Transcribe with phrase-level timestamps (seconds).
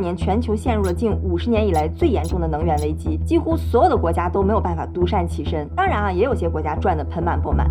[0.00, 5.68] 年，全球陷入了近五十年以来最严重的能源危机，几乎所有的国家都没有办法独善其身。
[5.76, 7.70] 当然啊，也有些国家赚得盆满钵满。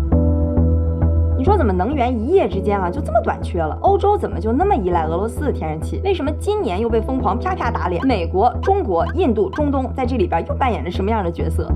[1.36, 3.74] 你说怎么能源一夜之间啊就这么短缺了？
[3.80, 5.98] 欧洲怎么就那么依赖俄罗斯的天然气？
[6.04, 8.06] 为什么今年又被疯狂啪啪打脸？
[8.06, 11.66] 美国、中国、印度、中东在这里边又扮演着什么样的角色？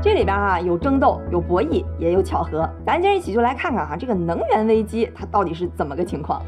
[0.00, 2.68] 这里边啊有争斗，有博弈，也有巧合。
[2.86, 6.40] 咱今儿一起就来看看哈，这个能源危机它到底是怎么个情况？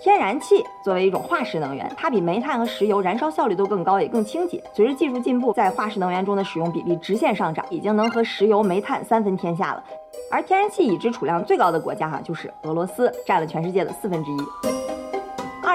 [0.00, 4.62] 天然气作为一种化石能源，它比煤炭和石油燃烧效率都更高，也更清洁。
[4.72, 9.82] 随着技术进步，在化石能源中的使用比例直线上涨，已经能和石油、煤炭三分天下了。
[10.30, 14.77] 而天然气已知储量最高的国家哈，就是俄罗斯，占了全世界的四分之一。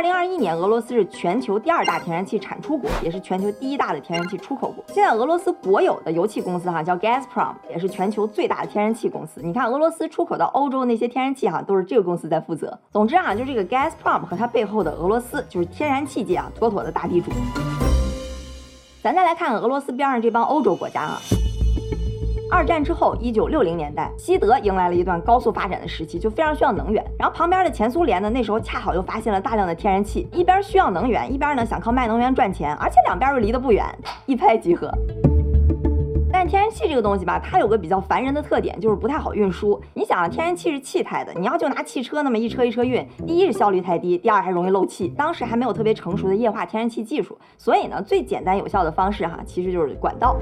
[0.04, 4.84] 二零二一年，俄罗斯是全球第二大天然气产出国，也是全球第一大的天然气出口国。
[4.90, 9.40] 现在俄罗斯国有的油气公司哈叫 Gazprom，也是全球最大的天然气公司。
[9.42, 12.78] 你看俄罗斯出口到欧洲那些天然气哈，都是这个公司在负责。
[12.92, 17.32] 总之啊，就这个 Gazprom 和它背后的俄罗斯，就是天然气界啊妥妥的大地主。
[19.02, 21.22] 咱再来看看俄罗斯边上这帮欧洲国家啊。
[22.52, 27.04] 二战之后，一九六零年代，西德迎来了一段高速发展的时期，就非常需要能源。
[27.18, 33.86] 然后旁边的前苏联呢，那时候恰好又发现了大量的天然气，一边需要能源，一边呢想靠卖能源赚钱，而且两边又离得不远，
[34.28, 34.92] 一拍即合。
[36.32, 39.80] 但天然气这个东西吧，它有个比较烦人的特点，就是不太好运输。
[39.94, 45.08] 你想啊，天然气是气态的，你要就拿汽车那么一车一车运，第一是效率太低，第二还容易漏气。
[45.10, 50.38] 当时还没有特别成熟的液化天然气技术，所以呢，最简单有效的方式哈，其实就是管道。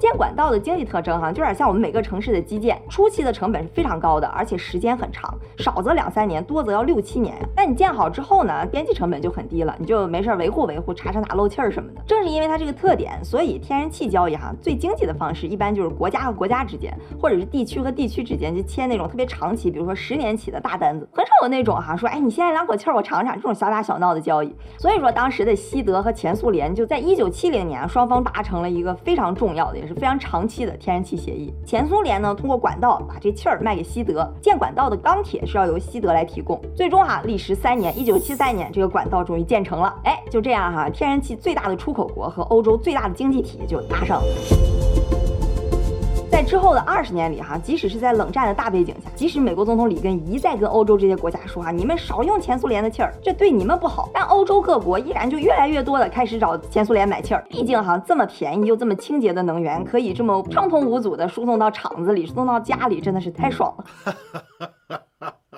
[0.00, 7.36] 建管道的经济特征哈，就有点像我们每个城市的基建，初期的成本是非常高的，而且时间很长，少则两三年，多则要六七年。
[7.54, 12.00] 但你建好之后呢，边际成本就很低了，你就没事维护维护，查查哪漏气儿什么的。
[12.06, 24.56] 正是因为它这个特点，所以天然气交易哈，最经济的方式一般就是国家和国家之间，或者是地区和地区之间，就签那种特别长期，比如说十年起的大单子，很少有那种哈说，哎，你现在两口气儿我尝尝这种小打小闹的交易。
[24.78, 30.76] 所以说，当时的西德和前苏联就在一九七零年，双方达成了一个非常重要的，也非常长期的。
[30.76, 36.60] 天然气协议，前苏联呢通过管道把这气儿卖给西德，建管道的钢铁是要由西德来提供。
[36.74, 39.94] 最终哈历时三年，一九七三年这个管道终于建成了。
[40.04, 44.79] 哎，就这样哈，天然气最大的出口国和欧洲最大的经济体就搭上了。
[46.30, 57.44] 在之后的二十年里，哈，即使是在冷战的大背景下，即使美国总统里根一再跟欧洲这些国家说，啊，你们少用前苏联的气儿，这对你们不好，但欧洲各国依然就越来越多的开始找前苏联买气儿。
[57.50, 65.00] 毕竟，哈，这么便宜又这么清洁的能源，可以这么畅通无阻的输送到厂子里，输送到家里，真的是太爽了。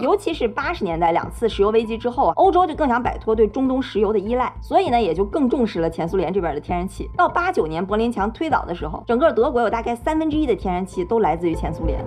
[0.02, 7.08] 尤其是八十年代两次石油危机之后啊，欧洲就更想摆脱对中东石油的依赖，所以呢，也就更重视了前苏联这边的天然气。
[7.16, 12.04] 到八九年柏林墙推倒的时候，整个德国有大概三分之一的天然气都来自于前苏联。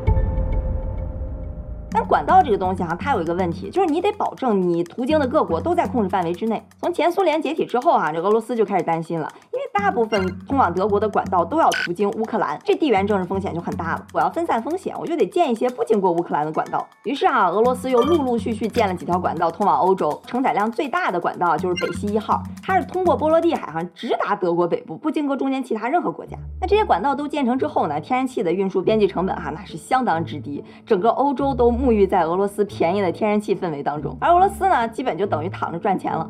[1.95, 6.61] 但管道这个东西哈，它有一个问题，就是你得保证你途经的各国都在控制范围之内。
[6.81, 14.05] 从前苏联解体之后啊，这俄罗斯就开始担心了，因为大部分通往德国的管道都要途经乌克兰，这地缘政治风险就很大了。
[14.13, 16.85] 我要分散风险，我就得建一些不经过乌克兰的管道。
[17.05, 26.35] 于是啊，俄罗斯又陆陆续续建了几条管道通往欧洲，承载量最大的管道就是北溪一号，它是通过波罗的海上直达德国北部，不经过中间其他任何国家。
[26.59, 31.84] 那这些管道都建成之后呢，天然气的运输边际成本哈，那是相当之低，整个欧洲都。
[31.85, 36.27] 沐浴在俄罗斯便宜的天然气氛围当中，而俄罗斯呢，基本就等于躺着赚钱了。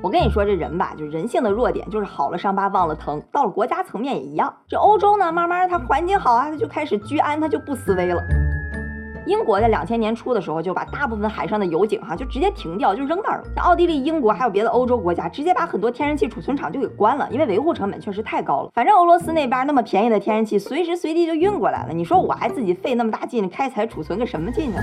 [0.00, 3.20] 我跟你说，这人吧，就人性的弱点，就是好了伤疤忘了疼。
[3.32, 4.54] 到了国家层面也一样。
[4.68, 8.22] 这欧洲呢，慢慢它环境好啊，它就开始居安，它就不思危了。
[9.26, 13.44] 英国在两千年初的时候就把大部分海上的油井哈就直接停掉，就扔那儿了。
[13.54, 18.70] 像奥地利、英国还有别的欧洲国家，直接把很多天然气储存厂就给关了，因为维护成本确实太高了。
[18.74, 21.92] 反正俄罗斯那边那么便宜的天然气，随时随地就运过来了。
[21.92, 24.78] 你说我还自己费那么大劲开采储存个什么劲呢？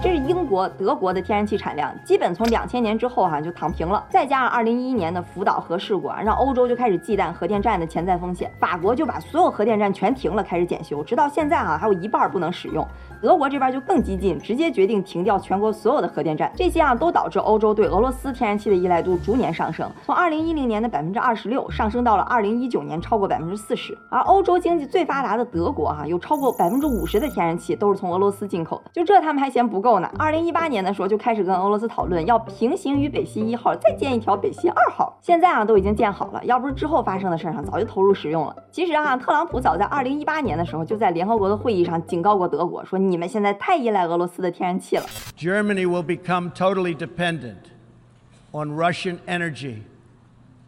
[0.00, 4.06] 这是英国、德国的天然气产量，基本从两千年之后哈就躺平了。
[4.08, 8.48] 再加上二零一一年的福岛核事故啊，让欧洲就开始忌惮核电站的潜在风险。
[8.60, 12.86] 法国就把所有核电站全停了，开始检修，直到现在哈还有一半不能使用。
[13.20, 16.52] 德国这边就更激进，直接决定停掉全国所有的核电站。
[16.54, 23.96] 这些啊都导致欧洲对俄罗斯天然气的依赖度逐年上升，从二零一零年的百分之二十六上升到了二零一九年超过百分之四十。
[24.08, 28.90] 而欧洲经济最发达的德国哈，有超过百分之五十的天然气都是从俄罗斯进口的。
[28.92, 30.08] 就这他们还嫌不够呢。
[30.18, 35.18] 二零一八年的时候就开始跟俄罗斯讨论要平行于北溪一号再建一条北溪二号。
[35.20, 38.54] 现在啊都已经建好了，要不是之后发生的事儿上早就投入使用了。
[38.70, 45.04] 其实啊，特朗普早在二零一八年的时候就在联合国的会议上警告过德国，说你们现在太依赖俄罗斯的天然气了。
[45.36, 47.70] Germany will become totally dependent
[48.52, 49.82] on Russian energy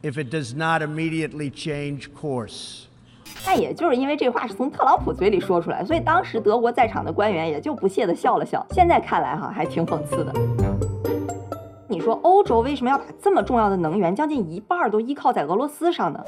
[0.03, 2.85] if it does not immediately change course.
[3.45, 8.67] 但也就是因为这话是从特朗普嘴里说出来，所以当时德国在场的官员也就不屑地笑了笑。
[8.71, 10.35] 现在看来哈，还挺讽刺的。
[11.89, 16.21] 你说欧洲为什么要把这么重要的能源，将近一半都依靠在俄罗斯上呢？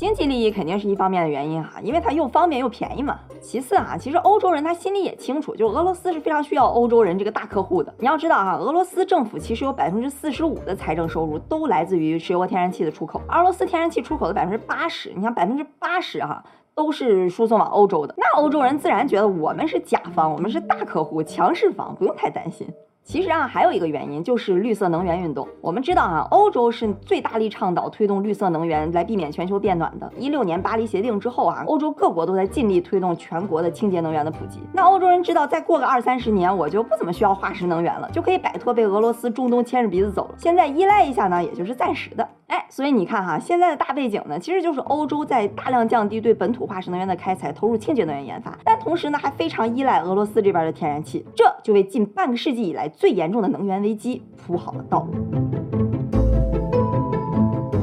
[0.00, 3.18] 经济利益肯定是一方面的原因哈，因为它又方便又便宜嘛。
[3.38, 7.94] 其次啊，其实欧洲人他心里也清楚，就俄罗斯是非常需要欧洲人这个大客户的。
[7.98, 16.42] 你要知道哈，俄罗斯政府其实有百分之四十五的财政收入都来自于石油和天然气的出口，俄罗斯天然气出口的百分之八十，你像百分之八十哈
[16.74, 22.66] 都是输送往欧洲的，那欧洲人自然觉得我们是甲方，我们是大客户、强势方，不用太担心。
[23.02, 25.48] 其实啊，还有一个原因就是绿色能源运动。
[25.60, 30.12] 我们知道啊，欧洲是最大力倡导推动绿色能源来避免全球变暖的。
[30.16, 34.60] 一六年巴黎协定之后啊，欧洲各国都在尽力推动全国的清洁能源的普及。
[34.72, 40.34] 那欧洲人知道，再过个二三十年，我就不怎么需要化石能源了，就可以摆脱被俄罗斯、中东牵着鼻子走了。
[40.36, 42.28] 现在依赖一下呢，也就是暂时的。
[42.46, 55.59] 哎，所以你看哈，现在的大背景呢，其实就是欧洲在大量降低对本土化石能源的开采，投入清洁能源研发，同时呢，还非常依赖俄罗斯这边的天然气，这就为近半个世纪以来最严重的能源危机铺好了道路。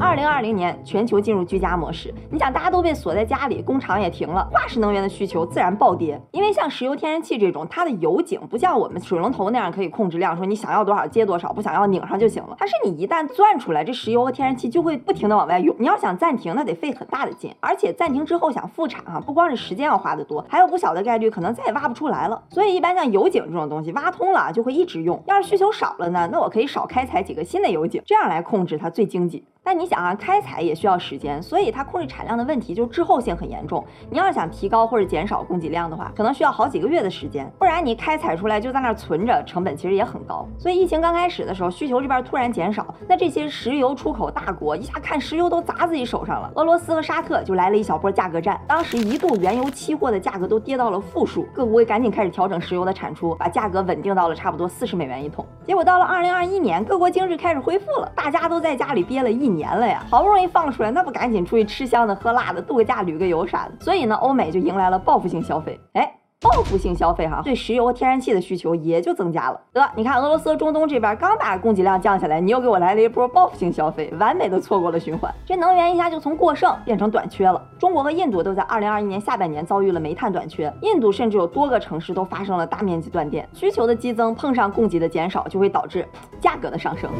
[0.08, 2.14] 二零二零年，全球进入居家模式。
[2.30, 6.18] 你想，大家都被锁在家里，工厂也停了，化石能源的需求自然暴跌。
[6.30, 12.56] 因为像石油、天然气这种，它的油井不像我们水龙头那样可以控制量，说你想要多少接多少，不想要拧上就行了。
[12.58, 15.76] 它是你一旦钻出来，这石油和天然气就会不停的往外涌。
[15.78, 22.42] 你要想暂停，那得费很大的劲，而且暂停之后想复产啊，不光是时间要花得多，还有不小的概率可能再也挖不出来了。
[22.48, 25.22] 所以一般像油井这种东西，挖通了就会一直用。
[25.26, 29.44] 要是需求少了呢，那我可以少开采几个新的油井，这样来控制它最经济。
[29.62, 33.84] 但你想啊，开采也需要时间，所以它控制产量的问题就滞后性很严重。
[34.10, 40.48] 你要是想提高或者减少供给量的话，可能需要好几个月的时间，不然你开采出来就在那儿存着，成本其实也很高。
[40.58, 48.58] 所以疫情刚开始的时候，需求这边突然减少，那这些石油出口大国一下看石油都砸自己手上了，俄罗斯和沙特就来了一小波价格战。
[48.66, 55.44] 当时一度原油期货的价格都跌到了负数，各国也赶紧开始调整石油的产出，把价格稳定到了差不多四十美元一桶。
[55.66, 59.57] 结果到了二零二一年，各国经济开始恢复了，大家都在家里憋了一年。
[59.58, 63.72] 年了呀，好不容易放出来，那不赶紧出去吃香的喝辣的，度个假旅个游啥的。
[63.80, 65.78] 所以呢，欧美就迎来了报复性消费。
[65.94, 69.60] 哎，报复性消费哈，对石油和天然气的需求也就增加了。
[69.72, 75.34] 得，你看俄罗斯、中东这边刚把供给量降下来，你又给我来了一波报复性消费，完美的错过了循环。
[75.44, 77.60] 这能源一下就从过剩变成短缺了。
[77.76, 83.48] 中国和印度都在二零二一年下半年遭遇了煤炭短缺，印度甚至有多个城市都发生了大面积断电。
[83.52, 86.06] 需求的激增碰上供给的减少，就会导致
[86.40, 87.10] 价格的上升。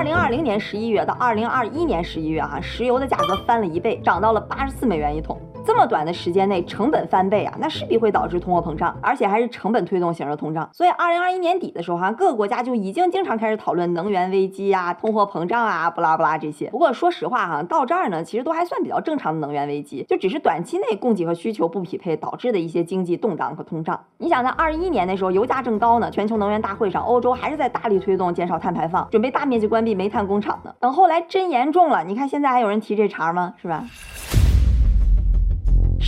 [0.00, 5.38] 二零二零年十一月到二零二一年十一月，哈，石油的价格翻了一倍，涨到了八十四美元一桶。
[5.80, 10.68] 这么短的时间内，成本翻倍啊，那势必会导致通货膨胀，而且还是成本推动型的通胀。
[10.74, 16.68] 所以二零二一年底的时候，哈，各个国家就已经经常开始讨论能源危机啊、通货膨胀啊、不拉不拉这些。
[16.68, 23.98] 不过说实话，哈，到这儿呢，其实都还算比较正常的能源危机，就只是短期内供给和需求不匹配导致的一些经济动荡和通胀。
[24.18, 30.74] 你想，在二一年那时候，油价正高呢，全球能源大会上，欧洲还是在大力推动减少碳排放，准备大面积关闭煤炭工厂呢。
[30.78, 33.54] 等后来真严重了，你看现在还有人提这茬吗？
[33.56, 33.82] 是吧？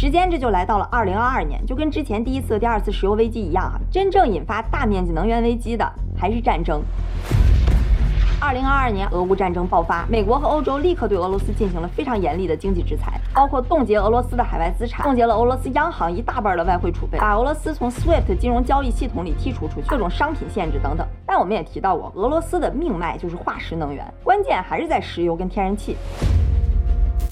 [0.02, 5.88] 时间这就来到了二零二二年，就跟之前第一次、第二次石油危机一样啊，真正引发大面积能源危机的
[6.18, 6.82] 还是战争。
[8.40, 21.06] 二零二二年，俄乌战争爆发，美国和欧洲立刻对俄罗斯进行了非常严厉的经济制裁，包括冻结俄罗斯的海外资产，冻结了俄罗斯央行一大半的外汇储备，把俄罗斯从 SWIFT 金融交易系统里剔除出去，各种商品限制等等。
[21.24, 25.96] 但我们也提到过，俄罗斯的命脉就是化石能源，关键还是在石油跟天然气。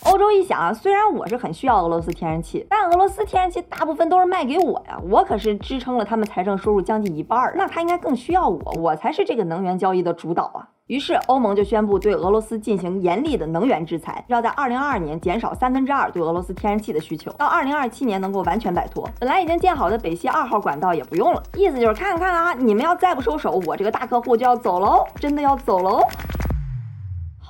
[0.05, 10.69] 欧洲一想啊，虽然我是很需要俄罗斯天然气，但俄罗斯天然气大部分都是卖给我呀，我可是支撑了他们财政收入将近一半儿，那他应该更需要我，我才是这个能源交易的主导啊。
[10.87, 19.09] 于是欧盟就宣布对俄罗斯进行严厉的能源制裁，要在二零二二年减少三分之二对俄罗斯天然气的需求，到二零二七年能够完全摆脱。
[19.21, 26.01] 本来已经建好的北溪二号管道也不用了，意思就是看看啊，你们要再不收手，我这个大客户就要走喽，真的要走喽。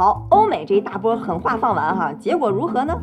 [0.01, 2.99] 好，欧美这一大波狠话放完哈，结果如何呢？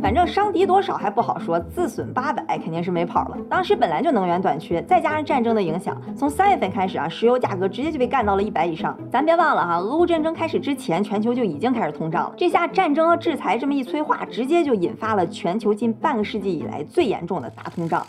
[0.00, 3.36] 反正伤敌多少还不好说，自损八百肯定是没跑了。
[3.46, 8.96] 当时本来就能源短缺，再加上战争的影响，从三月份开始啊，石油价格直接就被干到了一百以上。
[9.12, 12.32] 咱别忘了哈，俄乌战争开始之前，全球就已经开始通胀了。
[12.38, 18.02] 这下战争和制裁这么一催化，直接就引发了全球近半个世纪以来最严重的大通胀。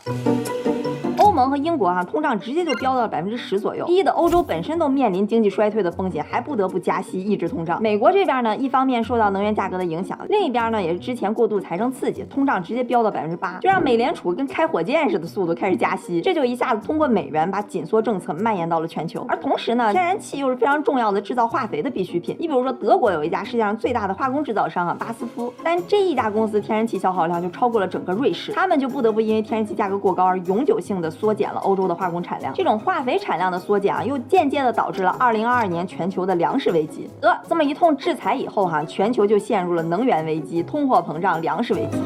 [1.32, 7.82] 欧盟和英国哈通胀直接就飙到了百分之十左右，逼的欧洲本身都面临经济衰退的风险，还不得不加息抑制通胀。
[7.82, 19.26] 美国这边呢，一方面受到能源价格的影响，另一边呢也是之前过度财政刺激，通胀直接飙到百分之八，就让美联储跟开火箭似的速度开始加息，这就一下子通过美元把紧缩政策蔓延到了全球。
[19.30, 22.36] 而同时呢，天然气又是非常重要的制造化肥的必需品。
[22.42, 32.52] 你比如说德国有一家世界上最大的化工制造商啊，巴斯夫，但这一家公司天然气消耗量就超过了整个瑞士，他们就不得不因为天然气价格过高而永久性的缩减了欧洲的化工产量。
[32.52, 37.08] 这种化肥产量的缩减啊，又间接的导致了2022年全球的粮食危机。
[37.22, 42.00] 得这么一通制裁以后哈，全球就陷入了能源危机、通货膨胀、粮食危机。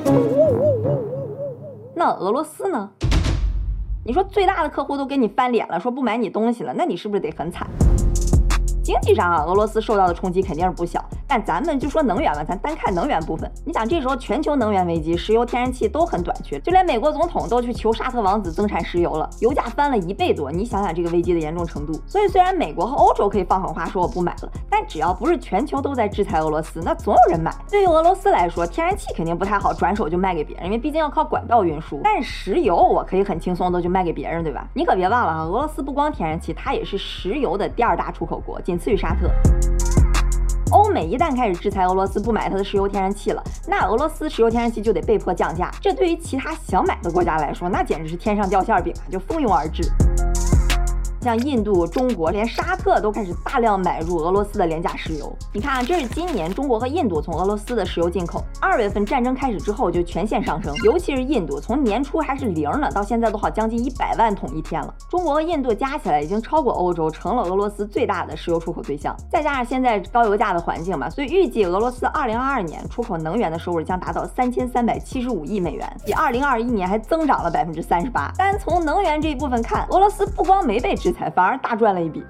[1.96, 2.90] 那俄罗斯呢？
[4.06, 7.66] 你说最大的客户都跟你翻脸了，说不买你东西了，那你是不是得很惨？
[8.86, 11.04] 经济上啊，俄罗斯受到的冲击肯定是不小。
[11.28, 13.52] 但咱们就说能源吧，咱单看能源部分。
[13.66, 20.52] 你想这时候全球能源危机，石油、天然气都很短缺，就连美国总统都去求沙特王子增产石油了，油价翻了一倍多。
[20.52, 22.00] 你想想这个危机的严重程度。
[22.06, 27.52] 所以虽然美国和欧洲可以放狠话说我不买了，但只要不是全球都在制裁俄罗斯，那总有人买。
[27.68, 32.00] 对于俄罗斯来说，天然气肯定不太好转手就卖给别人，因为毕竟要靠管道运输。
[32.04, 34.68] 但石油我可以很轻松的就卖给别人，对吧？
[34.76, 39.32] 你可别忘了啊，俄罗斯不光天然气，它也是石油的第二大出口国，仅仅次于沙特。
[40.72, 45.72] 欧美一旦开始制裁俄罗斯，不买它的石油天然气了，那俄罗斯石油天然气就得被迫降价。
[45.80, 49.90] 这对于其他想买的国家来说，那简直是天上掉馅饼啊，就蜂拥而至。
[51.26, 55.36] 像印度、中国，连沙特都开始大量买入俄罗斯的廉价石油。
[55.52, 58.44] 你看，这是今年中国和印度从俄罗斯的石油进口。
[58.62, 64.94] 二月份战争开始之后就全线上升，尤其是印度，从年初还是零呢，到现在都好将近一百万桶一天了。
[65.10, 69.16] 中国和印度加起来已经超过欧洲，成了俄罗斯最大的石油出口对象。
[69.28, 78.32] 再加上现在高油价的环境嘛，所以预计俄罗斯二零二二年出口能源的收入将达到三千三百七十五亿美元，比二零二一年还增长了百分之三十八。
[78.38, 81.15] 单从能源这一部分看，俄罗斯不光没被制。
[81.36, 82.24] 反而大赚了一笔，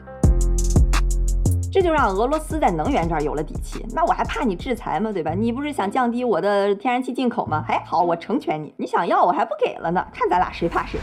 [1.72, 3.86] 这就让俄罗斯在能源这儿有了底气。
[3.94, 5.12] 那我还怕你制裁吗？
[5.12, 5.32] 对吧？
[5.32, 7.66] 你不是想降低我的天然气进口吗？
[7.68, 8.74] 哎，好，我成全你。
[8.78, 10.06] 你想要我还不给了呢？
[10.14, 11.00] 看咱俩谁怕谁。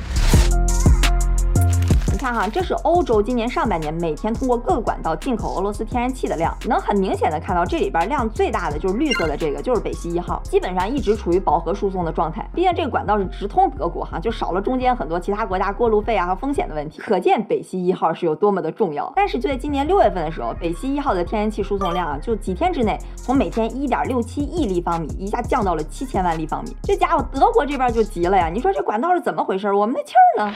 [2.13, 12.47] 你看哈，这是欧洲今年上半年每天通过各个管道进口俄罗斯天然气的量，能很明显的看到这里边量最大的就是绿色的这个，就是北溪一号，基本上一直处于饱和输送的状态。
[12.55, 19.11] 毕竟这个管道是直通德国哈，就少了中间很多其他国家过路费啊和风险的问题，可见北溪一号是有多么的重要。
[19.17, 26.77] 但是就在今年六月份的时候，北溪一号的天然气输送量啊，就几天之内从每天一点六七亿立方米一下降到了七千万立方米。
[26.83, 29.73] 这家伙德国这边就急了呀，你说这管道是怎么回事？
[29.73, 30.55] 我们的气儿呢？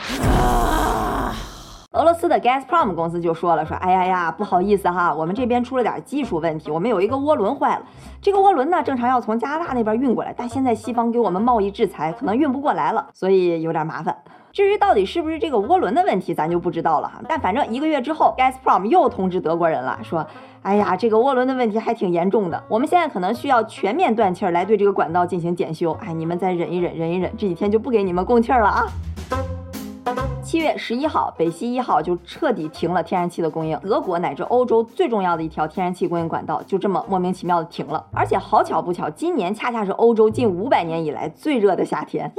[1.96, 7.82] 俄罗斯的 Gazprom 公司就说了，说哎呀呀，不好意思哈，我们这边出了点技术问题，我们有一个涡轮坏了。
[8.20, 14.14] 这个涡轮呢，正常要从加拿大那边运过来，但现在西方给我们贸易制裁，可能运不过来了，所以有点麻烦。
[14.52, 17.22] 至于到底是不是这个涡轮的问题，咱就不知道了哈。
[17.26, 20.26] 但反正一个月之后，Gazprom 又通知德国人了，说
[20.60, 25.96] 哎呀，这个涡轮的问题还挺严重的，我们现在可能需要全面断气儿来对这个管道进行检修。
[26.02, 28.86] 哎，你们再忍一忍，忍一忍，这几天就不给你们供气儿了啊。
[30.42, 38.04] 七月十一号，北溪一号就彻底停了天然气的供应，德国乃至欧洲最重要的一条天然气供应管道就这么莫名其妙的停了。
[38.12, 42.30] 而且好巧不巧，今年恰恰是欧洲近五百年以来最热的夏天。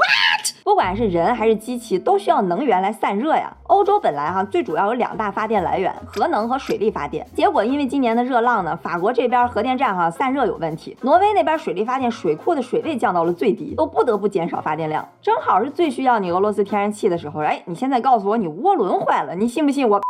[0.68, 3.56] 不管是人还是机器，都需要能源来散热呀。
[3.68, 7.26] 欧洲本来哈最主要有两大发电来源，核能和水力发电。
[7.34, 15.08] 结果因为今年的热浪呢，法国这边核电站哈散热有问题，挪威那边水力发电水库的水位降到了最低，都不得不减少发电量。
[15.22, 20.02] 正好是最需要你俄罗斯天然气的时候，哎，你现在告诉我你涡轮坏了，你信不信我？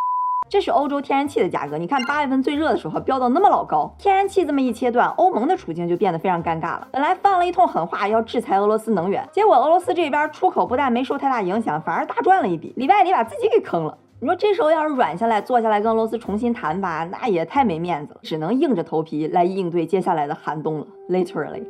[0.50, 6.88] 这是欧洲天然气的价格，你看八月份最热的时候飙到那么老高，天然气这么一切断，欧盟的处境就变得非常尴尬了。
[6.92, 13.98] 本来放了一通狠话要制裁俄罗斯能源，结果俄罗斯这边出口不但没受太大影响，反而大赚了一笔，里外里把自己给坑了。
[14.20, 21.63] 你说这时候要是软下来，坐下来跟俄罗斯重新谈吧，那也太没面子了，只能硬着头皮来应对接下来的寒冬了，literally。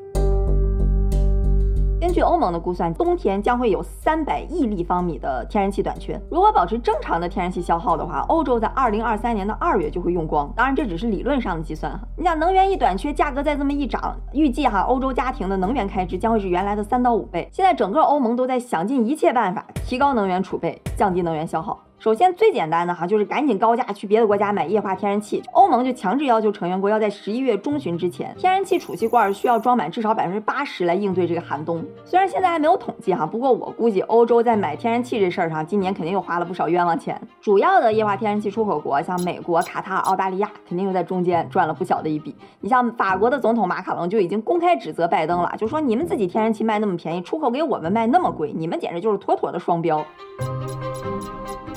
[2.00, 6.20] 根据欧盟的估算，冬天将会有三百亿立方米的天然气短缺。
[6.30, 10.52] 如果保持正常的天然气消耗的话，欧洲在二零二三年的二月就会用光。
[10.56, 12.00] 当然，这只是理论上的计算哈。
[12.16, 17.50] 你想，能源一短缺，价格再这么一涨，预计哈欧洲家庭的能源开支将会是原来的三到五倍。
[17.52, 21.80] 现在整个欧盟都在想尽一切办法提高能源储备，降低能源消耗。
[22.00, 25.42] 首先最简单的哈，就是赶紧高价去别的国家买液化天然气。
[25.52, 31.84] 欧盟就强制要求成员国要在十一月中旬之前，天然气储气罐需要装满至少百分之八十来应对这个寒冬。
[32.06, 37.20] 虽然现在还没有统计哈，不过我估计欧洲在买天然气这事儿上，今年肯定又花了不少冤枉钱。
[37.42, 42.36] 主要的液化天然气出口国像美国、卡塔尔、澳大利亚，肯定又在中间赚了不小的一笔。
[42.62, 50.06] 你像法国的总统马卡龙就已经公开指责拜登了，就说你们自己天然气卖那么便宜，出口给我们卖那么贵，你们简直就是妥妥的双标。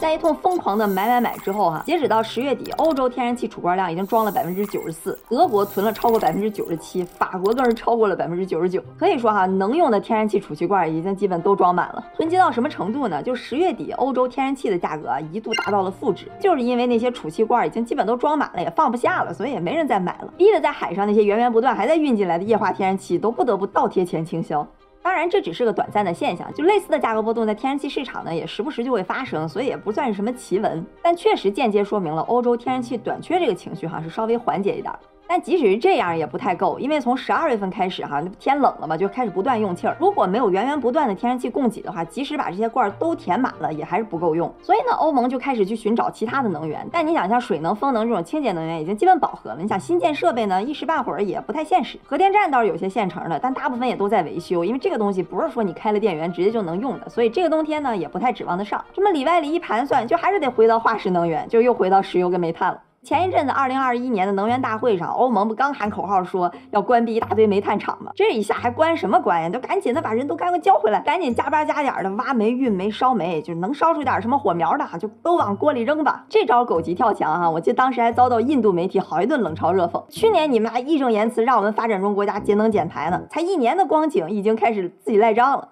[0.01, 8.83] 在一通疯狂的买买买之后，哈，截止到十月底，欧洲天然气储罐量已经装了百分之九十四，德国存了超过百分之九十七，法国更是超过了百分之九十九。
[8.99, 12.03] 可以说哈，能用的天然气储气罐已经基本都装满了。
[12.17, 13.23] 囤积到什么程度呢？
[13.23, 24.67] 就十月底，欧洲天然气的价格啊一度达到了负值，就是因为那些储气罐已经基本都装满了，也放不下了，所以也没人再买了，逼得在海上那些源源不断还在运进来的液化天然气都不得不倒贴钱倾销。
[25.03, 34.93] 当然，这只是个短暂的现象，就类似的价格波动在天然气市场呢，也时不时就会发生，所以也不算是什么奇闻，但确实间接说明了欧洲天然气短缺这个情绪哈是稍微缓解一点。
[35.33, 39.97] 但即使是这样也不太够，因为从十二月份开始哈，天冷了嘛，就开始不断用气儿。
[40.01, 44.53] 如果没有源源不断的天然气供给的话，即使把这些罐儿都填满了，也还是不够用。
[44.61, 46.85] 所以呢，欧盟就开始去寻找其他的能源。
[46.91, 49.59] 但你想，像水能、风能这种清洁能源已经基本饱和了。
[49.61, 51.97] 你想新建设备呢，一时半会儿也不太现实。
[52.05, 57.09] 核电站倒是有些现成的，但大部分也都在维修，因为这个东西不是说你开了电源直接就能用的。
[57.09, 58.85] 所以这个冬天呢，也不太指望得上。
[58.93, 62.81] 这么里外里一盘算，就还是得回到化石能源，就又回到石油跟煤炭了。
[63.03, 68.13] 前一阵子，二零二一年的能源大会上，欧盟不刚喊口号说要关闭一大堆煤炭厂吗？
[68.15, 69.49] 这一下还关什么关呀？
[69.49, 76.27] 就赶紧的把人都赶快叫回来，赶紧加班加点的挖煤、运煤、烧煤，就能烧出点什么火苗的，就都往锅里扔吧。
[76.29, 77.49] 这招狗急跳墙哈！
[77.49, 80.05] 我记得当时还遭到印度媒体好一顿冷嘲热讽。
[80.11, 85.69] 去年你们还义正言辞让我们发展中国家节能减排呢，才一年的光景，已经开始自己赖账了。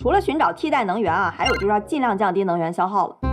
[0.00, 3.29] 除了寻找替代能源啊，还有就是要尽量降低能源消耗了。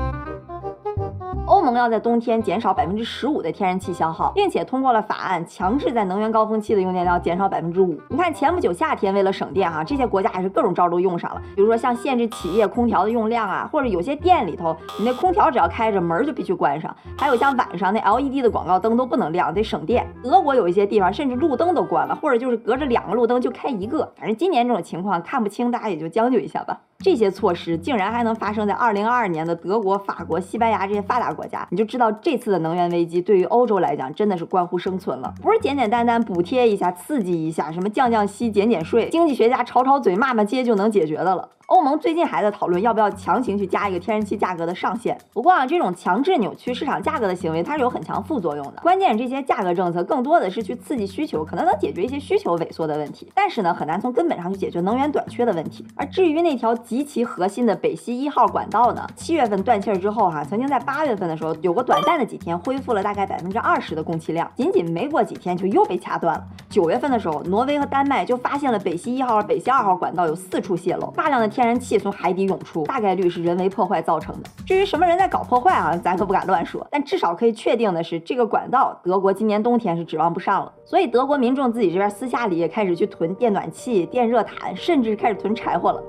[1.48, 7.98] 欧盟要在冬天减少百分之十五的天然气消耗，并且通过了法案，强制在能源高峰期的用电量减少百分之五。
[8.10, 20.06] 你看前不久夏天为了省电哈，这些国家也是各种招都用上了，比如说像限制企业空调的用量啊，或者有些店里头你那空调只要开着门就必须关上，还有像晚上那 LED 的广告灯都不能亮，得省电。
[20.22, 24.12] 德国有一些地方甚至路灯都关了，或者就是隔着两个路灯就开一个。
[24.18, 26.78] 反正今年这种情况看不清，大家也就将就一下吧。
[27.08, 41.48] 这些措施竟然还能发生在二零二二年的德国、法国、西班牙这些发达国家，你就知道这次的能源危机对于欧洲来讲真的是关乎生存了，不是简简单单补贴一下、刺激一下，什么降降息、减减税，经济学家吵吵嘴、骂骂街就能解决的了。
[41.68, 45.18] 欧盟最近还在讨论要不要强行去加一个天然气价格的上限。
[45.34, 48.80] 不过啊，这种强制扭曲市场价格的行为，它是有很强副作用的。
[48.82, 55.86] 关键这些价格政策更多的是去刺激需求，可能能解决一些需求萎缩的问题，但是呢，很难从根本上去解决能源短缺的问题。
[55.98, 66.46] 而至于那条极其核心的北溪一号管道呢，七月份断气儿之后哈，曾经在八月份的时候有过短暂的几天恢复了大概百分之二十的供气量，仅仅没过几天就又被掐断了。
[66.70, 74.50] 九月份的时候，挪威和丹麦就发现了北溪一号、北溪二号管道有四处泄漏，大量的天然气从海底涌出，大概率是人为破坏造成的。
[74.64, 76.86] 至于什么人在搞破坏啊，咱可不敢乱说。
[76.92, 80.72] 但至少可以确定的是，这个管道德国今年冬天是指望不上了。
[80.86, 86.04] 所以德国民众自己这边私下里也开始去囤电暖气、电热毯，甚至开始囤柴火了。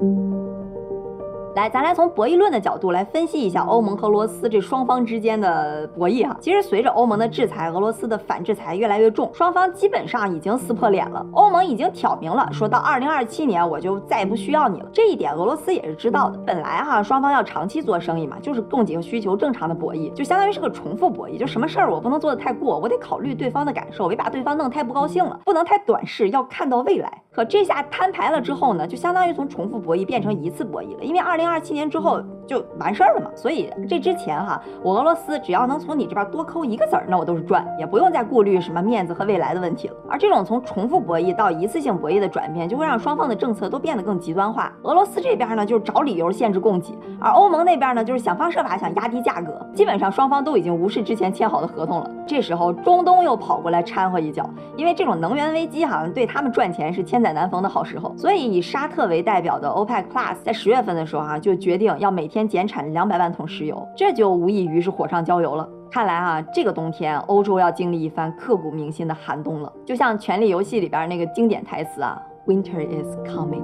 [1.59, 6.37] 来，咱来从博弈论的角度来分析一下欧盟和俄罗斯这双方之间的博弈哈。
[6.41, 11.27] 其实随着欧盟的制裁，俄罗斯的反制裁越来越重，双方基本上已经撕破脸了。
[11.33, 14.89] 欧盟已经挑明了，说到二零二七年我就再也不需要你了。
[14.93, 16.39] 这一点俄罗斯也是知道的。
[16.47, 21.37] 本来哈，双方要长期做生意嘛，就是供给和需求正常的博弈，就相当于是个重复博弈。
[21.37, 27.13] 就什么事儿我不能做的太过，我得考虑对方的感受，别把对方弄太不高兴了，不能太短视，要看到未来。
[27.33, 32.23] 可这下摊牌了之后呢，就相当于从重复博弈变成一次博弈了，因为二零二七年之后。
[32.49, 39.97] 就完事儿了嘛，所以这之前哈，我俄罗斯只要能从你这边多抠一个子儿，那我都是赚，也不用再顾虑什么面子和未来的问题了。
[40.09, 44.73] 而这种从重复博弈到一次性博弈的转变，就会让双方的政策都变得更极端化。
[44.85, 49.53] 俄罗斯这边呢，就是找理由限制供给，而欧盟那边呢，就是想方设法想压低价格。
[49.75, 52.11] 基本上双方都已经无视之前签好的合同了。
[52.27, 65.69] 这时候中东又跑过来掺和一脚，因为这种能源危机好像对他们赚钱是千载难逢的好时候，所以以沙特为代表的 OPEC Plus 在十月份的时候啊，就决定要每天减产两百万桶石油，这就无异于是火上浇油了。
[65.91, 69.71] 看来啊，这个冬天欧洲要经历一番刻骨铭心的寒冬了。
[69.85, 73.63] 就像《权力游戏》里边那个经典台词啊，Winter is coming。